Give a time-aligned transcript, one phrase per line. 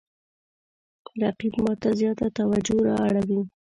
[1.21, 3.41] رقیب ما ته زیاته توجه را اړوي